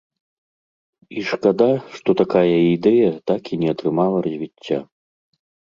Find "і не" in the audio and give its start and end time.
3.55-3.77